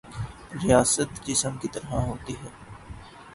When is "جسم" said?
1.25-1.57